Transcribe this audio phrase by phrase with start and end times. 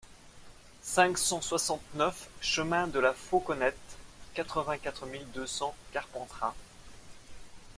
[0.81, 3.77] cinq cent soixante-neuf chemin de la Fauconnette,
[4.33, 6.55] quatre-vingt-quatre mille deux cents Carpentras